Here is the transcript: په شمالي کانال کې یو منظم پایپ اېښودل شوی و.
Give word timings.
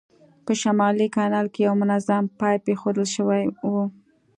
په 0.45 0.51
شمالي 0.61 1.07
کانال 1.15 1.45
کې 1.53 1.59
یو 1.67 1.73
منظم 1.81 2.23
پایپ 2.39 2.63
اېښودل 2.69 3.07
شوی 3.15 3.43
و. 3.71 3.73